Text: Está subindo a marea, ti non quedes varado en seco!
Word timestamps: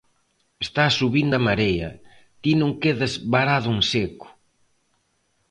Está 0.65 0.83
subindo 0.99 1.33
a 1.39 1.41
marea, 1.47 1.89
ti 2.41 2.51
non 2.61 2.71
quedes 2.81 3.13
varado 3.33 3.69
en 3.75 3.81
seco! 3.91 4.27